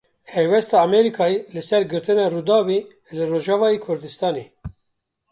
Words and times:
Helwesta 0.33 0.77
Amerîkayê 0.85 1.39
li 1.53 1.61
ser 1.69 1.83
girtina 1.91 2.25
Rûdawê 2.33 2.79
li 3.15 3.23
Rojavayê 3.31 3.79
Kurdistanê. 3.85 4.45